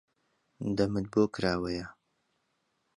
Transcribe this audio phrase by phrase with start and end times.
[0.75, 1.85] دەمت بۆ کراوەیە؟